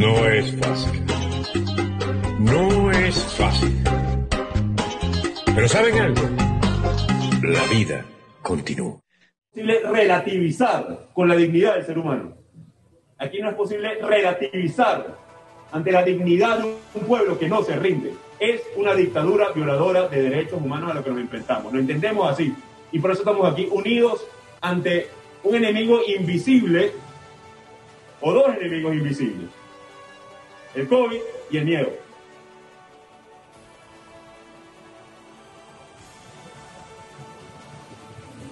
No 0.00 0.26
es 0.26 0.56
fácil. 0.56 1.04
No 2.38 2.90
es 2.90 3.22
fácil. 3.34 3.84
Pero 5.54 5.68
¿saben 5.68 5.94
algo? 5.98 6.22
La 7.42 7.62
vida 7.66 8.06
continúa. 8.40 8.98
Es 9.52 9.62
posible 9.62 9.80
relativizar 9.92 11.10
con 11.12 11.28
la 11.28 11.36
dignidad 11.36 11.74
del 11.74 11.84
ser 11.84 11.98
humano. 11.98 12.34
Aquí 13.18 13.40
no 13.42 13.50
es 13.50 13.54
posible 13.54 13.96
relativizar 14.00 15.18
ante 15.70 15.92
la 15.92 16.02
dignidad 16.02 16.60
de 16.60 16.76
un 16.94 17.06
pueblo 17.06 17.38
que 17.38 17.50
no 17.50 17.62
se 17.62 17.76
rinde. 17.76 18.14
Es 18.38 18.62
una 18.76 18.94
dictadura 18.94 19.52
violadora 19.52 20.08
de 20.08 20.22
derechos 20.22 20.62
humanos 20.62 20.92
a 20.92 20.94
lo 20.94 21.04
que 21.04 21.10
nos 21.10 21.20
enfrentamos. 21.20 21.74
Lo 21.74 21.78
entendemos 21.78 22.26
así. 22.26 22.54
Y 22.90 23.00
por 23.00 23.10
eso 23.10 23.20
estamos 23.20 23.52
aquí 23.52 23.68
unidos 23.70 24.26
ante 24.62 25.08
un 25.42 25.56
enemigo 25.56 26.00
invisible 26.06 26.90
o 28.22 28.32
dos 28.32 28.56
enemigos 28.56 28.94
invisibles. 28.94 29.59
El 30.74 30.88
COVID 30.88 31.20
y 31.50 31.56
el 31.56 31.64
miedo. 31.64 31.88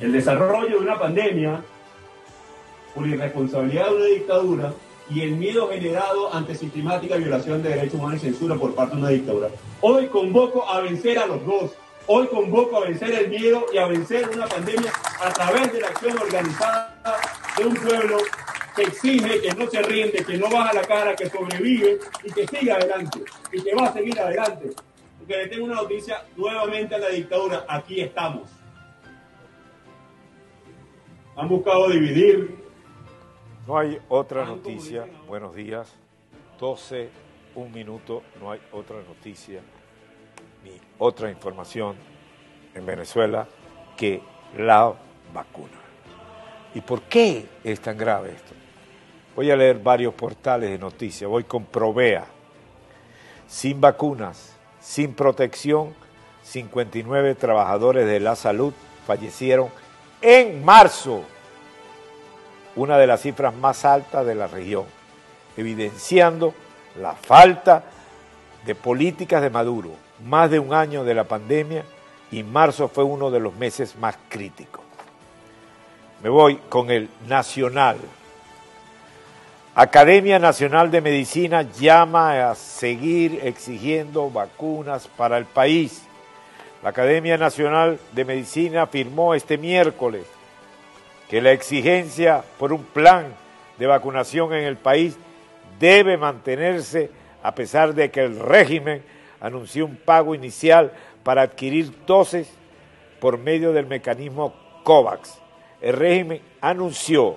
El 0.00 0.12
desarrollo 0.12 0.68
de 0.68 0.84
una 0.84 0.98
pandemia 0.98 1.62
por 2.94 3.06
irresponsabilidad 3.06 3.88
de 3.88 3.96
una 3.96 4.04
dictadura 4.06 4.74
y 5.10 5.20
el 5.22 5.32
miedo 5.32 5.68
generado 5.68 6.32
ante 6.32 6.54
sistemática 6.54 7.16
violación 7.16 7.62
de 7.62 7.70
derechos 7.70 7.94
humanos 7.94 8.22
y 8.22 8.26
censura 8.26 8.54
por 8.54 8.74
parte 8.74 8.94
de 8.94 9.02
una 9.02 9.10
dictadura. 9.10 9.48
Hoy 9.80 10.06
convoco 10.06 10.68
a 10.68 10.80
vencer 10.80 11.18
a 11.18 11.26
los 11.26 11.44
dos. 11.44 11.72
Hoy 12.06 12.26
convoco 12.28 12.76
a 12.76 12.80
vencer 12.80 13.12
el 13.12 13.28
miedo 13.28 13.66
y 13.72 13.78
a 13.78 13.86
vencer 13.86 14.28
una 14.28 14.46
pandemia 14.46 14.92
a 15.20 15.32
través 15.32 15.72
de 15.72 15.80
la 15.80 15.88
acción 15.88 16.18
organizada 16.18 16.94
de 17.56 17.64
un 17.64 17.74
pueblo 17.74 18.18
que 18.74 18.82
exige, 18.82 19.40
que 19.40 19.54
no 19.54 19.70
se 19.70 19.82
rinde, 19.82 20.24
que 20.24 20.36
no 20.36 20.50
baja 20.50 20.72
la 20.72 20.82
cara, 20.82 21.14
que 21.14 21.28
sobrevive 21.28 21.98
y 22.22 22.32
que 22.32 22.46
sigue 22.46 22.72
adelante 22.72 23.20
y 23.52 23.62
que 23.62 23.74
va 23.74 23.86
a 23.86 23.92
seguir 23.92 24.18
adelante. 24.18 24.70
Porque 25.18 25.36
le 25.36 25.46
tengo 25.48 25.64
una 25.66 25.76
noticia 25.76 26.24
nuevamente 26.36 26.94
a 26.94 26.98
la 26.98 27.08
dictadura. 27.08 27.64
Aquí 27.68 28.00
estamos. 28.00 28.50
Han 31.36 31.48
buscado 31.48 31.88
dividir, 31.88 32.56
No 33.66 33.78
hay 33.78 33.98
otra 34.08 34.44
noticia. 34.44 35.06
Buenos 35.26 35.54
días. 35.54 35.92
12, 36.60 37.08
un 37.54 37.72
minuto. 37.72 38.22
No 38.40 38.52
hay 38.52 38.60
otra 38.72 38.96
noticia 39.02 39.60
ni 40.62 40.72
otra 40.98 41.30
información 41.30 41.96
en 42.74 42.84
Venezuela 42.84 43.48
que 43.96 44.20
la 44.58 44.94
vacuna. 45.32 45.80
¿Y 46.74 46.80
por 46.80 47.02
qué 47.02 47.46
es 47.62 47.80
tan 47.80 47.96
grave 47.96 48.32
esto? 48.32 48.54
Voy 49.36 49.50
a 49.50 49.56
leer 49.56 49.80
varios 49.80 50.14
portales 50.14 50.70
de 50.70 50.78
noticias. 50.78 51.28
Voy 51.28 51.44
con 51.44 51.64
Provea. 51.64 52.26
Sin 53.48 53.80
vacunas, 53.80 54.54
sin 54.80 55.14
protección, 55.14 55.94
59 56.44 57.34
trabajadores 57.34 58.06
de 58.06 58.20
la 58.20 58.36
salud 58.36 58.72
fallecieron 59.06 59.68
en 60.20 60.64
marzo, 60.64 61.22
una 62.76 62.96
de 62.96 63.06
las 63.06 63.22
cifras 63.22 63.54
más 63.54 63.84
altas 63.84 64.24
de 64.24 64.34
la 64.34 64.46
región, 64.46 64.84
evidenciando 65.56 66.54
la 67.00 67.14
falta 67.14 67.84
de 68.64 68.74
políticas 68.74 69.42
de 69.42 69.50
Maduro. 69.50 69.90
Más 70.24 70.50
de 70.50 70.58
un 70.58 70.72
año 70.72 71.04
de 71.04 71.14
la 71.14 71.24
pandemia 71.24 71.84
y 72.30 72.42
marzo 72.42 72.88
fue 72.88 73.04
uno 73.04 73.30
de 73.30 73.40
los 73.40 73.54
meses 73.56 73.96
más 73.96 74.16
críticos. 74.28 74.82
Me 76.22 76.28
voy 76.28 76.56
con 76.68 76.90
el 76.90 77.08
Nacional. 77.28 77.98
Academia 79.76 80.38
Nacional 80.38 80.92
de 80.92 81.00
Medicina 81.00 81.62
llama 81.62 82.48
a 82.48 82.54
seguir 82.54 83.40
exigiendo 83.42 84.30
vacunas 84.30 85.08
para 85.08 85.36
el 85.36 85.46
país. 85.46 86.06
La 86.80 86.90
Academia 86.90 87.36
Nacional 87.36 87.98
de 88.12 88.24
Medicina 88.24 88.82
afirmó 88.82 89.34
este 89.34 89.58
miércoles 89.58 90.26
que 91.28 91.42
la 91.42 91.50
exigencia 91.50 92.44
por 92.56 92.72
un 92.72 92.84
plan 92.84 93.34
de 93.76 93.88
vacunación 93.88 94.52
en 94.52 94.62
el 94.62 94.76
país 94.76 95.16
debe 95.80 96.16
mantenerse 96.18 97.10
a 97.42 97.52
pesar 97.56 97.94
de 97.94 98.12
que 98.12 98.20
el 98.20 98.38
régimen 98.38 99.02
anunció 99.40 99.86
un 99.86 99.96
pago 99.96 100.36
inicial 100.36 100.92
para 101.24 101.42
adquirir 101.42 101.90
dosis 102.06 102.48
por 103.18 103.38
medio 103.38 103.72
del 103.72 103.86
mecanismo 103.86 104.54
COVAX. 104.84 105.36
El 105.80 105.94
régimen 105.94 106.40
anunció 106.60 107.34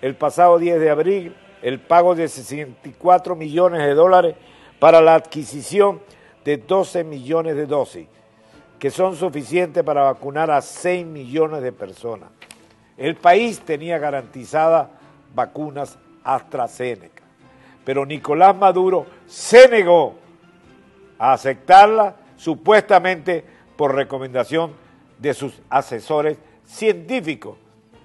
el 0.00 0.14
pasado 0.14 0.56
10 0.56 0.78
de 0.78 0.90
abril 0.90 1.34
el 1.64 1.80
pago 1.80 2.14
de 2.14 2.28
64 2.28 3.34
millones 3.34 3.80
de 3.80 3.94
dólares 3.94 4.36
para 4.78 5.00
la 5.00 5.14
adquisición 5.14 6.02
de 6.44 6.58
12 6.58 7.04
millones 7.04 7.56
de 7.56 7.64
dosis, 7.64 8.06
que 8.78 8.90
son 8.90 9.16
suficientes 9.16 9.82
para 9.82 10.02
vacunar 10.02 10.50
a 10.50 10.60
6 10.60 11.06
millones 11.06 11.62
de 11.62 11.72
personas. 11.72 12.28
El 12.98 13.16
país 13.16 13.60
tenía 13.60 13.96
garantizadas 13.96 14.88
vacunas 15.34 15.98
AstraZeneca, 16.22 17.22
pero 17.82 18.04
Nicolás 18.04 18.54
Maduro 18.54 19.06
se 19.26 19.66
negó 19.66 20.16
a 21.18 21.32
aceptarla 21.32 22.14
supuestamente 22.36 23.42
por 23.74 23.94
recomendación 23.94 24.72
de 25.18 25.32
sus 25.32 25.62
asesores 25.70 26.36
científicos. 26.66 27.56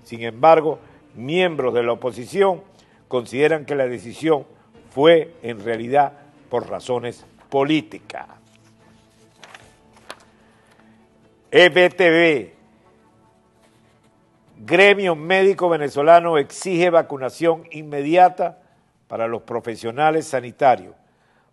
Sin 0.03 0.21
embargo, 0.23 0.79
miembros 1.13 1.73
de 1.73 1.83
la 1.83 1.91
oposición 1.91 2.61
consideran 3.09 3.65
que 3.65 3.75
la 3.75 3.87
decisión 3.87 4.45
fue 4.91 5.33
en 5.41 5.61
realidad 5.61 6.13
por 6.49 6.69
razones 6.69 7.25
políticas. 7.49 8.27
EBTV, 11.51 12.53
Gremio 14.59 15.15
Médico 15.15 15.67
Venezolano 15.69 16.37
exige 16.37 16.91
vacunación 16.91 17.63
inmediata 17.71 18.59
para 19.07 19.27
los 19.27 19.41
profesionales 19.41 20.27
sanitarios. 20.27 20.93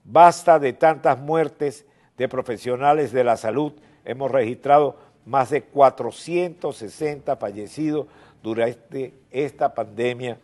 Basta 0.04 0.58
de 0.58 0.74
tantas 0.74 1.18
muertes 1.18 1.86
de 2.18 2.28
profesionales 2.28 3.12
de 3.12 3.24
la 3.24 3.38
salud. 3.38 3.72
Hemos 4.04 4.30
registrado 4.30 4.98
más 5.24 5.48
de 5.50 5.62
460 5.62 7.36
fallecidos 7.36 8.06
durante 8.42 9.14
esta 9.30 9.72
pandemia 9.72 10.38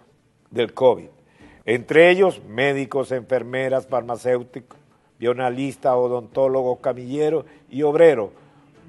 del 0.53 0.73
COVID. 0.73 1.09
Entre 1.65 2.11
ellos, 2.11 2.41
médicos, 2.49 3.11
enfermeras, 3.11 3.87
farmacéuticos, 3.87 4.79
bionalistas, 5.19 5.95
odontólogos, 5.95 6.79
camilleros 6.81 7.45
y 7.71 7.83
obreros, 7.83 8.31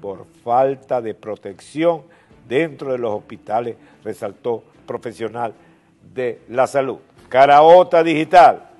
por 0.00 0.26
falta 0.44 1.00
de 1.00 1.14
protección 1.14 2.02
dentro 2.48 2.92
de 2.92 2.98
los 2.98 3.12
hospitales, 3.12 3.76
resaltó 4.04 4.62
profesional 4.86 5.54
de 6.14 6.40
la 6.48 6.66
salud. 6.66 6.98
Caraota 7.28 8.02
Digital. 8.02 8.70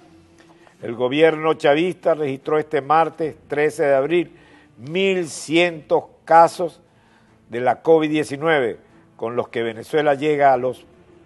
El 0.82 0.94
gobierno 0.94 1.54
chavista 1.54 2.14
registró 2.14 2.58
este 2.58 2.82
martes 2.82 3.36
13 3.48 3.84
de 3.84 3.94
abril 3.94 4.32
1.100 4.82 6.06
casos 6.24 6.80
de 7.48 7.60
la 7.60 7.82
COVID-19, 7.82 8.76
con 9.16 9.36
los 9.36 9.48
que 9.48 9.62
Venezuela 9.62 10.14
llega 10.14 10.52
a 10.52 10.56
los 10.56 10.84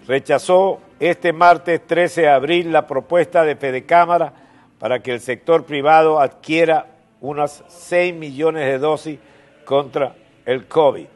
rechazó 0.08 0.80
este 1.00 1.34
martes 1.34 1.86
13 1.86 2.22
de 2.22 2.30
abril 2.30 2.72
la 2.72 2.88
propuesta 2.88 3.44
de 3.44 3.58
Fedecámara 3.58 4.34
para 4.80 5.00
que 5.00 5.12
el 5.12 5.20
sector 5.20 5.66
privado 5.66 6.20
adquiera 6.20 6.88
unas 7.20 7.64
6 7.68 8.16
millones 8.16 8.66
de 8.66 8.80
dosis 8.80 9.20
contra 9.66 10.16
el 10.46 10.68
COVID. 10.68 11.08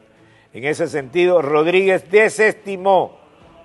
En 0.52 0.64
ese 0.64 0.88
sentido, 0.88 1.42
Rodríguez 1.42 2.10
desestimó 2.10 3.18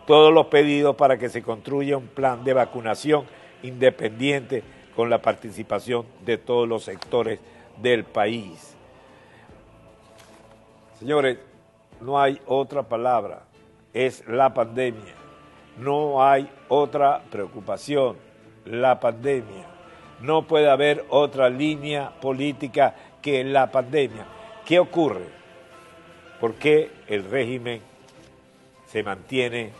todos 0.05 0.33
los 0.33 0.47
pedidos 0.47 0.95
para 0.95 1.17
que 1.17 1.29
se 1.29 1.41
construya 1.41 1.97
un 1.97 2.07
plan 2.07 2.43
de 2.43 2.53
vacunación 2.53 3.25
independiente 3.63 4.63
con 4.95 5.09
la 5.09 5.21
participación 5.21 6.05
de 6.23 6.37
todos 6.37 6.67
los 6.67 6.83
sectores 6.83 7.39
del 7.81 8.03
país. 8.03 8.75
Señores, 10.99 11.39
no 12.01 12.19
hay 12.21 12.39
otra 12.45 12.83
palabra, 12.83 13.43
es 13.93 14.27
la 14.27 14.53
pandemia. 14.53 15.13
No 15.77 16.23
hay 16.23 16.49
otra 16.67 17.23
preocupación, 17.31 18.17
la 18.65 18.99
pandemia. 18.99 19.65
No 20.21 20.43
puede 20.43 20.69
haber 20.69 21.03
otra 21.09 21.49
línea 21.49 22.11
política 22.21 22.95
que 23.21 23.43
la 23.43 23.71
pandemia. 23.71 24.25
¿Qué 24.65 24.79
ocurre? 24.79 25.27
¿Por 26.39 26.55
qué 26.55 26.91
el 27.07 27.23
régimen 27.29 27.81
se 28.85 29.01
mantiene 29.01 29.71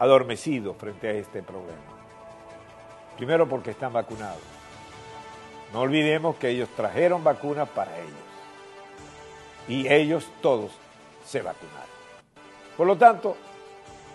adormecido 0.00 0.74
frente 0.74 1.08
a 1.08 1.12
este 1.12 1.42
problema? 1.42 1.78
Primero 3.16 3.48
porque 3.48 3.70
están 3.70 3.92
vacunados. 3.92 4.42
No 5.72 5.80
olvidemos 5.80 6.34
que 6.36 6.48
ellos 6.48 6.68
trajeron 6.74 7.22
vacunas 7.22 7.68
para 7.68 7.96
ellos. 7.96 8.14
Y 9.68 9.86
ellos 9.86 10.26
todos 10.42 10.72
se 11.24 11.42
vacunaron. 11.42 11.90
Por 12.76 12.86
lo 12.86 12.96
tanto, 12.96 13.36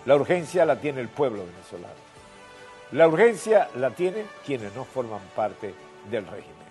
la 0.04 0.16
urgencia 0.16 0.66
la 0.66 0.76
tiene 0.78 1.00
el 1.00 1.08
pueblo 1.08 1.44
venezolano. 1.46 1.94
La 2.92 3.08
urgencia 3.08 3.68
la 3.76 3.90
tienen 3.90 4.26
quienes 4.44 4.74
no 4.74 4.84
forman 4.84 5.20
parte 5.34 5.74
del 6.10 6.24
régimen. 6.26 6.66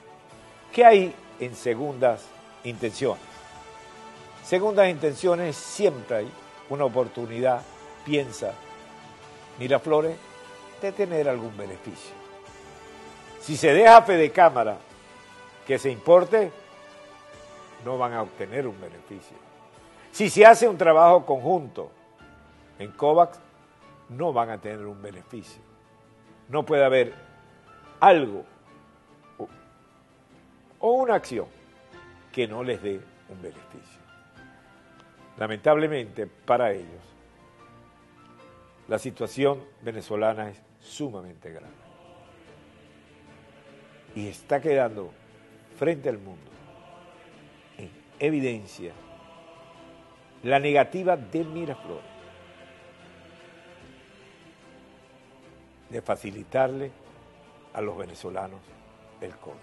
¿Qué 0.71 0.85
hay 0.85 1.15
en 1.39 1.55
segundas 1.55 2.25
intenciones? 2.63 3.23
Segundas 4.43 4.89
intenciones 4.89 5.55
siempre 5.55 6.17
hay 6.17 6.31
una 6.69 6.85
oportunidad, 6.85 7.61
piensa 8.05 8.53
Miraflores, 9.59 10.17
de 10.81 10.91
tener 10.91 11.29
algún 11.29 11.55
beneficio. 11.57 12.13
Si 13.39 13.55
se 13.55 13.73
deja 13.73 14.01
fe 14.01 14.13
de 14.13 14.31
cámara 14.31 14.77
que 15.65 15.79
se 15.79 15.89
importe, 15.89 16.51
no 17.83 17.97
van 17.97 18.13
a 18.13 18.21
obtener 18.21 18.67
un 18.67 18.79
beneficio. 18.79 19.37
Si 20.11 20.29
se 20.29 20.45
hace 20.45 20.67
un 20.67 20.77
trabajo 20.77 21.25
conjunto 21.25 21.91
en 22.79 22.91
COVAX, 22.91 23.39
no 24.09 24.33
van 24.33 24.49
a 24.49 24.57
tener 24.57 24.85
un 24.85 25.01
beneficio. 25.01 25.61
No 26.49 26.65
puede 26.65 26.85
haber 26.85 27.13
algo 27.99 28.45
o 30.79 30.91
una 30.91 31.15
acción 31.15 31.47
que 32.31 32.47
no 32.47 32.63
les 32.63 32.81
dé 32.81 32.99
un 33.29 33.41
beneficio. 33.41 33.99
Lamentablemente 35.37 36.27
para 36.27 36.71
ellos, 36.71 37.14
la 38.87 38.99
situación 38.99 39.63
venezolana 39.81 40.49
es 40.49 40.61
sumamente 40.79 41.51
grave. 41.51 41.73
Y 44.15 44.27
está 44.27 44.61
quedando 44.61 45.11
frente 45.77 46.09
al 46.09 46.17
mundo 46.17 46.51
en 47.77 47.89
evidencia 48.19 48.93
la 50.43 50.59
negativa 50.59 51.17
de 51.17 51.43
Miraflores 51.43 52.15
de 55.89 56.01
facilitarle 56.01 56.91
a 57.73 57.81
los 57.81 57.97
venezolanos 57.97 58.59
el 59.21 59.35
COVID. 59.35 59.55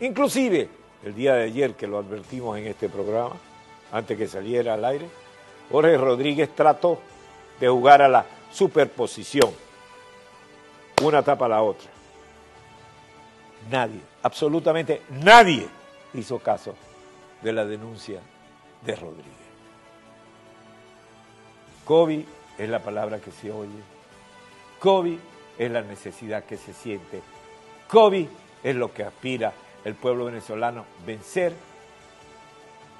Inclusive, 0.00 0.68
el 1.04 1.14
día 1.14 1.34
de 1.34 1.44
ayer 1.44 1.74
que 1.74 1.86
lo 1.86 1.98
advertimos 1.98 2.58
en 2.58 2.66
este 2.66 2.88
programa, 2.88 3.36
antes 3.92 4.16
que 4.16 4.28
saliera 4.28 4.74
al 4.74 4.84
aire, 4.84 5.06
Jorge 5.70 5.96
Rodríguez 5.96 6.54
trató 6.54 7.00
de 7.60 7.68
jugar 7.68 8.02
a 8.02 8.08
la 8.08 8.26
superposición, 8.52 9.52
una 11.02 11.22
tapa 11.22 11.46
a 11.46 11.50
la 11.50 11.62
otra. 11.62 11.88
Nadie, 13.70 14.00
absolutamente 14.22 15.02
nadie 15.10 15.66
hizo 16.14 16.38
caso 16.38 16.74
de 17.42 17.52
la 17.52 17.64
denuncia 17.64 18.20
de 18.84 18.96
Rodríguez. 18.96 19.32
COVID 21.84 22.24
es 22.58 22.68
la 22.68 22.82
palabra 22.82 23.20
que 23.20 23.30
se 23.30 23.50
oye, 23.50 23.70
COVID 24.80 25.18
es 25.58 25.70
la 25.70 25.82
necesidad 25.82 26.44
que 26.44 26.56
se 26.56 26.72
siente, 26.72 27.22
COVID 27.88 28.26
es 28.62 28.76
lo 28.76 28.92
que 28.92 29.04
aspira 29.04 29.52
el 29.84 29.94
pueblo 29.94 30.24
venezolano 30.24 30.84
vencer 31.06 31.52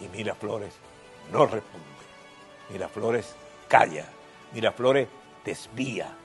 y 0.01 0.09
Miraflores 0.09 0.75
no 1.33 1.47
responde. 1.47 1.87
Miraflores 2.71 3.35
calla. 3.69 4.07
Miraflores 4.57 5.07
desvía. 5.45 6.17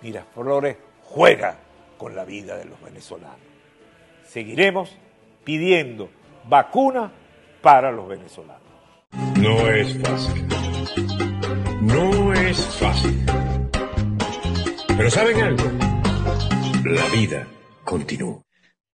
Miraflores 0.00 0.78
juega 1.02 1.58
con 1.98 2.16
la 2.16 2.24
vida 2.24 2.56
de 2.56 2.64
los 2.64 2.80
venezolanos. 2.80 3.36
Seguiremos 4.26 4.96
pidiendo 5.44 6.08
vacuna 6.48 7.12
para 7.60 7.92
los 7.92 8.08
venezolanos. 8.08 8.62
No 9.38 9.68
es 9.68 9.98
fácil. 9.98 10.48
No 11.82 12.32
es 12.32 12.66
fácil. 12.76 13.26
Pero 14.96 15.10
¿saben 15.10 15.42
algo? 15.42 15.64
La 16.86 17.04
vida 17.10 17.46
continúa. 17.84 18.40